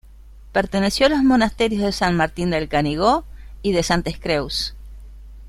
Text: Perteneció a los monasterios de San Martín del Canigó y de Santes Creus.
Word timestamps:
Perteneció 0.51 1.05
a 1.05 1.09
los 1.09 1.21
monasterios 1.21 1.83
de 1.83 1.91
San 1.91 2.17
Martín 2.17 2.49
del 2.49 2.67
Canigó 2.67 3.23
y 3.61 3.71
de 3.73 3.83
Santes 3.83 4.17
Creus. 4.19 4.75